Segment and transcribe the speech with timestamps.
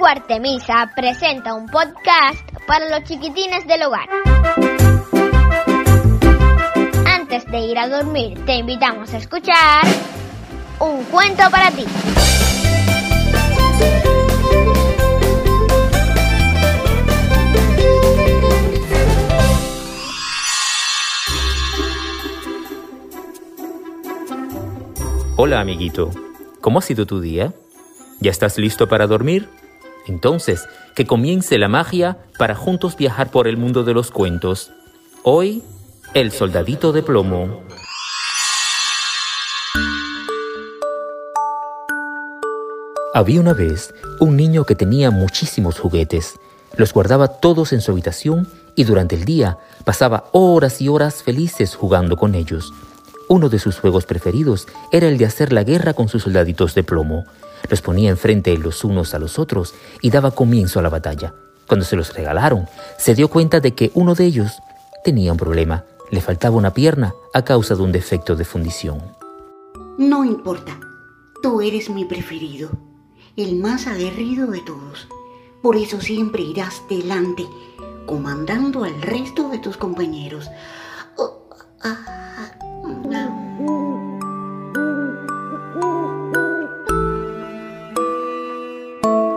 [0.00, 4.08] Albergo Artemisa presenta un podcast para los chiquitines del hogar.
[7.06, 9.82] Antes de ir a dormir, te invitamos a escuchar
[10.78, 11.84] un cuento para ti.
[25.36, 26.10] Hola amiguito,
[26.62, 27.52] ¿cómo ha sido tu día?
[28.20, 29.59] ¿Ya estás listo para dormir?
[30.10, 34.72] Entonces, que comience la magia para juntos viajar por el mundo de los cuentos.
[35.22, 35.62] Hoy,
[36.14, 37.62] el soldadito de plomo.
[43.14, 46.40] Había una vez un niño que tenía muchísimos juguetes.
[46.76, 51.76] Los guardaba todos en su habitación y durante el día pasaba horas y horas felices
[51.76, 52.72] jugando con ellos.
[53.28, 56.82] Uno de sus juegos preferidos era el de hacer la guerra con sus soldaditos de
[56.82, 57.26] plomo.
[57.68, 61.34] Los ponía enfrente los unos a los otros y daba comienzo a la batalla.
[61.68, 62.66] Cuando se los regalaron,
[62.98, 64.60] se dio cuenta de que uno de ellos
[65.04, 65.84] tenía un problema.
[66.10, 69.00] Le faltaba una pierna a causa de un defecto de fundición.
[69.96, 70.80] No importa,
[71.42, 72.70] tú eres mi preferido,
[73.36, 75.06] el más aguerrido de todos.
[75.62, 77.46] Por eso siempre irás delante,
[78.06, 80.50] comandando al resto de tus compañeros.
[81.16, 81.48] Oh,
[81.82, 82.50] ah,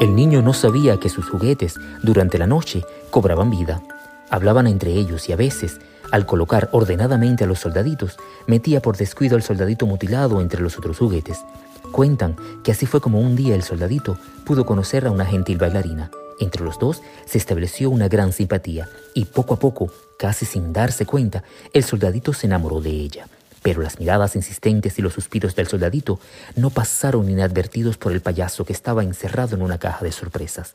[0.00, 3.82] El niño no sabía que sus juguetes durante la noche cobraban vida.
[4.30, 5.80] Hablaban entre ellos y a veces,
[6.12, 10.98] al colocar ordenadamente a los soldaditos, metía por descuido al soldadito mutilado entre los otros
[10.98, 11.40] juguetes.
[11.90, 16.12] Cuentan que así fue como un día el soldadito pudo conocer a una gentil bailarina.
[16.38, 21.06] Entre los dos se estableció una gran simpatía y poco a poco, casi sin darse
[21.06, 23.26] cuenta, el soldadito se enamoró de ella.
[23.62, 26.20] Pero las miradas insistentes y los suspiros del soldadito
[26.56, 30.74] no pasaron inadvertidos por el payaso que estaba encerrado en una caja de sorpresas.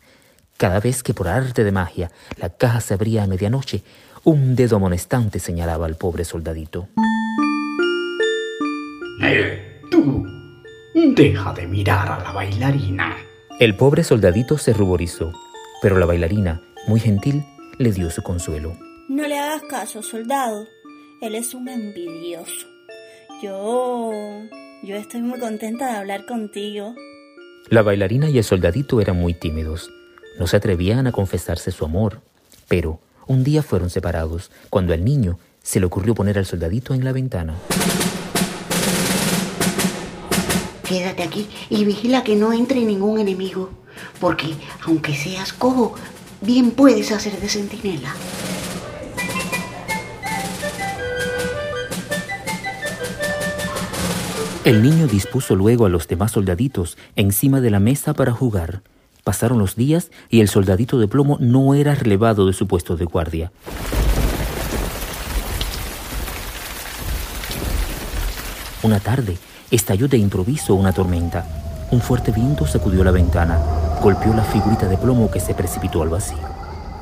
[0.58, 3.84] Cada vez que por arte de magia la caja se abría a medianoche,
[4.24, 6.88] un dedo amonestante señalaba al pobre soldadito.
[9.22, 10.26] ¡Eh, tú!
[10.94, 13.18] Deja de mirar a la bailarina.
[13.60, 15.32] El pobre soldadito se ruborizó,
[15.82, 17.44] pero la bailarina, muy gentil,
[17.78, 18.78] le dio su consuelo.
[19.10, 20.66] No le hagas caso, soldado.
[21.22, 22.73] Él es un envidioso.
[23.44, 24.10] Yo...
[24.84, 26.96] Yo estoy muy contenta de hablar contigo.
[27.68, 29.90] La bailarina y el soldadito eran muy tímidos.
[30.40, 32.22] No se atrevían a confesarse su amor.
[32.70, 37.04] Pero un día fueron separados, cuando al niño se le ocurrió poner al soldadito en
[37.04, 37.56] la ventana.
[40.88, 43.72] Quédate aquí y vigila que no entre ningún enemigo,
[44.22, 44.54] porque
[44.86, 45.96] aunque seas cojo,
[46.40, 48.16] bien puedes hacer de centinela.
[54.66, 58.82] El niño dispuso luego a los demás soldaditos encima de la mesa para jugar.
[59.26, 63.04] Pasaron los días y el soldadito de plomo no era relevado de su puesto de
[63.04, 63.52] guardia.
[68.84, 69.38] Una tarde
[69.70, 71.46] estalló de improviso una tormenta.
[71.92, 73.60] Un fuerte viento sacudió la ventana,
[74.02, 76.40] golpeó la figurita de plomo que se precipitó al vacío.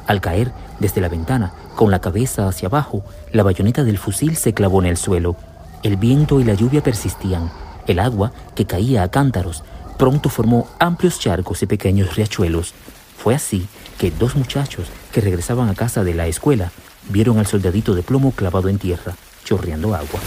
[0.08, 4.56] Al caer desde la ventana, con la cabeza hacia abajo, la bayoneta del fusil se
[4.56, 5.36] clavó en el suelo.
[5.84, 7.52] El viento y la lluvia persistían.
[7.88, 9.64] El agua, que caía a cántaros,
[9.98, 12.76] pronto formó amplios charcos y pequeños riachuelos.
[13.18, 16.72] Fue así que dos muchachos que regresaban a casa de la escuela
[17.10, 20.20] vieron al soldadito de plomo clavado en tierra, chorreando agua.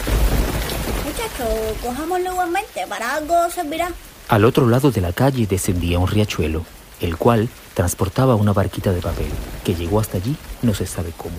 [1.04, 3.90] Muchachos, cojámoslo igualmente, para algo servirá.
[4.28, 6.64] Al otro lado de la calle descendía un riachuelo,
[7.00, 9.30] el cual transportaba una barquita de papel,
[9.62, 11.36] que llegó hasta allí no se sabe cómo.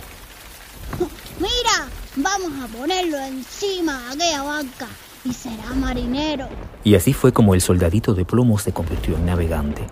[2.67, 4.87] Ponerlo encima de aquella
[5.23, 6.47] y será marinero.
[6.83, 9.87] Y así fue como el soldadito de plomo se convirtió en navegante.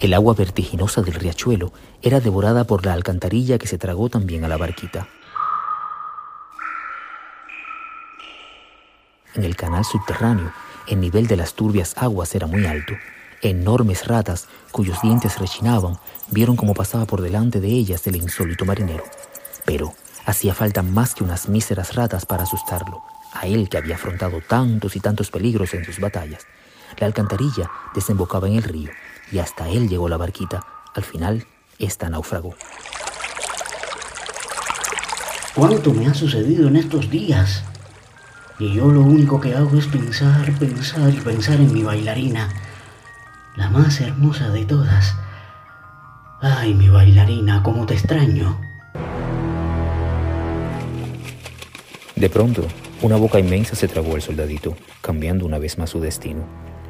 [0.00, 1.72] El agua vertiginosa del riachuelo
[2.02, 5.08] era devorada por la alcantarilla que se tragó también a la barquita.
[9.34, 10.52] En el canal subterráneo,
[10.88, 12.94] el nivel de las turbias aguas era muy alto.
[13.42, 15.98] Enormes ratas, cuyos dientes rechinaban,
[16.30, 19.04] vieron cómo pasaba por delante de ellas el insólito marinero.
[19.64, 19.92] Pero
[20.30, 24.96] hacía falta más que unas míseras ratas para asustarlo, a él que había afrontado tantos
[24.96, 26.46] y tantos peligros en sus batallas.
[26.98, 28.90] La alcantarilla desembocaba en el río
[29.30, 30.64] y hasta él llegó la barquita.
[30.94, 31.46] Al final,
[31.78, 32.54] esta naufragó.
[35.54, 37.64] ¿Cuánto me ha sucedido en estos días?
[38.58, 42.48] Y yo lo único que hago es pensar, pensar y pensar en mi bailarina,
[43.56, 45.14] la más hermosa de todas.
[46.40, 48.69] Ay, mi bailarina, cómo te extraño.
[52.20, 52.64] De pronto,
[53.00, 56.44] una boca inmensa se tragó al soldadito, cambiando una vez más su destino.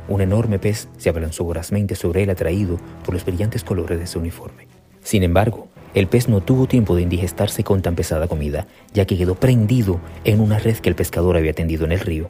[0.09, 4.19] Un enorme pez se abalanzó vorazmente sobre él atraído por los brillantes colores de su
[4.19, 4.67] uniforme.
[5.05, 9.17] Sin embargo, el pez no tuvo tiempo de indigestarse con tan pesada comida, ya que
[9.17, 12.29] quedó prendido en una red que el pescador había tendido en el río.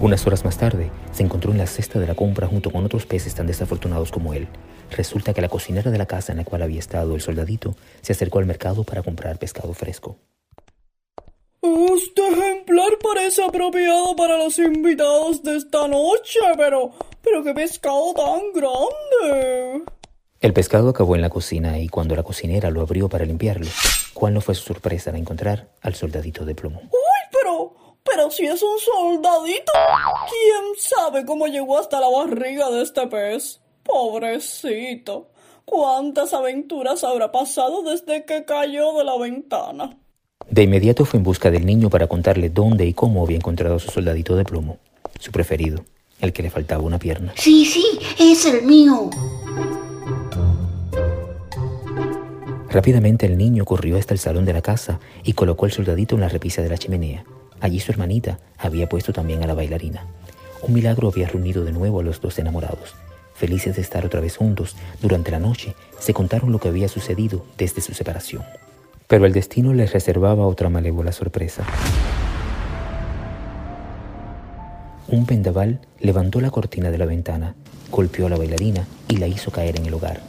[0.00, 3.06] Unas horas más tarde, se encontró en la cesta de la compra junto con otros
[3.06, 4.48] peces tan desafortunados como él.
[4.90, 8.14] Resulta que la cocinera de la casa en la cual había estado el soldadito se
[8.14, 10.18] acercó al mercado para comprar pescado fresco.
[11.62, 16.90] Este ejemplar parece apropiado para los invitados de esta noche, pero...
[17.22, 19.84] pero qué pescado tan grande.
[20.40, 23.68] El pescado acabó en la cocina y cuando la cocinera lo abrió para limpiarlo,
[24.12, 26.80] ¿cuál no fue su sorpresa al encontrar al soldadito de plomo?
[26.80, 27.76] ¡Uy, pero...
[28.02, 29.72] pero si es un soldadito!
[30.28, 33.60] ¿Quién sabe cómo llegó hasta la barriga de este pez?
[33.84, 35.30] Pobrecito.
[35.64, 39.96] ¿Cuántas aventuras habrá pasado desde que cayó de la ventana?
[40.52, 43.78] De inmediato fue en busca del niño para contarle dónde y cómo había encontrado a
[43.78, 44.76] su soldadito de plomo,
[45.18, 45.82] su preferido,
[46.20, 47.32] el que le faltaba una pierna.
[47.36, 47.82] Sí, sí,
[48.20, 49.08] es el mío.
[52.68, 56.20] Rápidamente el niño corrió hasta el salón de la casa y colocó el soldadito en
[56.20, 57.24] la repisa de la chimenea.
[57.60, 60.06] Allí su hermanita había puesto también a la bailarina.
[60.60, 62.94] Un milagro había reunido de nuevo a los dos enamorados.
[63.34, 67.46] Felices de estar otra vez juntos, durante la noche se contaron lo que había sucedido
[67.56, 68.42] desde su separación.
[69.12, 71.64] Pero el destino les reservaba otra malévola sorpresa.
[75.06, 77.54] Un vendaval levantó la cortina de la ventana,
[77.90, 80.22] golpeó a la bailarina y la hizo caer en el hogar.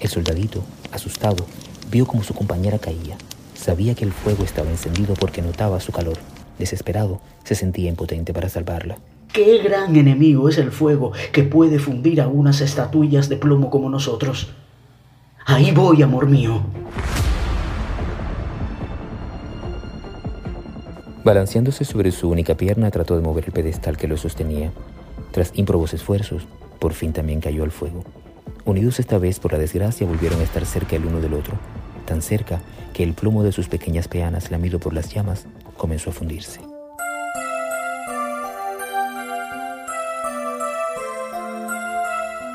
[0.00, 1.44] El soldadito, asustado,
[1.90, 3.18] vio como su compañera caía.
[3.54, 6.16] Sabía que el fuego estaba encendido porque notaba su calor.
[6.58, 8.96] Desesperado, se sentía impotente para salvarla.
[9.34, 13.90] Qué gran enemigo es el fuego que puede fundir a unas estatuillas de plomo como
[13.90, 14.54] nosotros.
[15.44, 16.62] Ahí voy, amor mío.
[21.22, 24.72] Balanceándose sobre su única pierna, trató de mover el pedestal que lo sostenía.
[25.32, 26.46] Tras ímprobos esfuerzos,
[26.78, 28.04] por fin también cayó al fuego.
[28.64, 31.54] Unidos esta vez por la desgracia, volvieron a estar cerca el uno del otro,
[32.06, 32.60] tan cerca
[32.94, 35.46] que el plomo de sus pequeñas peanas, lamido por las llamas,
[35.76, 36.60] comenzó a fundirse.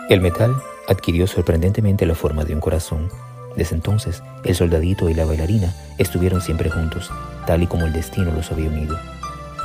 [0.09, 0.55] El metal
[0.87, 3.09] adquirió sorprendentemente la forma de un corazón.
[3.55, 7.09] Desde entonces, el soldadito y la bailarina estuvieron siempre juntos,
[7.45, 8.97] tal y como el destino los había unido,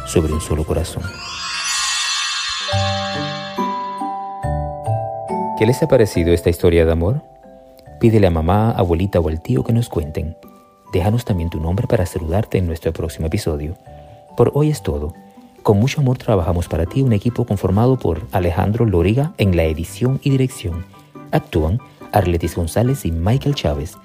[0.06, 1.02] sobre un solo corazón.
[5.58, 7.22] ¿Qué les ha parecido esta historia de amor?
[8.00, 10.36] Pídele a mamá, abuelita o al tío que nos cuenten.
[10.92, 13.76] Déjanos también tu nombre para saludarte en nuestro próximo episodio.
[14.36, 15.12] Por hoy es todo.
[15.62, 20.18] Con mucho amor trabajamos para ti un equipo conformado por Alejandro Loriga en la edición
[20.22, 20.86] y dirección.
[21.30, 21.78] Actúan
[22.12, 23.96] Arletis González y Michael Chávez.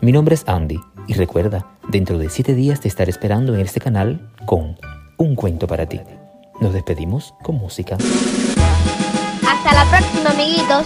[0.00, 3.80] Mi nombre es Andy y recuerda, dentro de siete días te estaré esperando en este
[3.80, 4.76] canal con
[5.16, 6.00] Un cuento para ti.
[6.60, 7.96] Nos despedimos con música.
[9.46, 10.84] Hasta la próxima, amiguitos.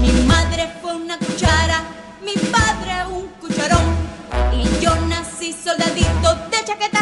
[0.00, 1.82] Mi madre fue una cuchara,
[2.24, 3.84] mi padre un cucharón.
[4.52, 6.99] Y yo nací soldadito de chaqueta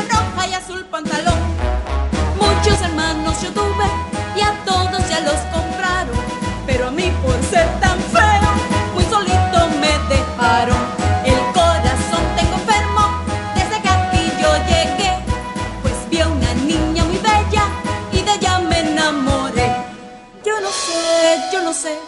[21.68, 21.98] no sé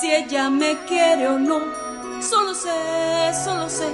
[0.00, 1.58] si ella me quiere o no.
[2.22, 2.70] Solo sé,
[3.44, 3.86] solo sé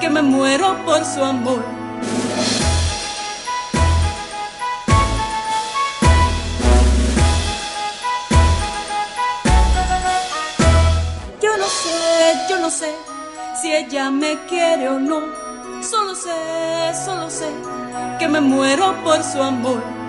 [0.00, 1.64] que me muero por su amor.
[11.42, 12.94] Yo no sé, yo no sé
[13.60, 15.22] si ella me quiere o no.
[15.82, 17.50] Solo sé, solo sé
[18.20, 20.05] que me muero por su amor.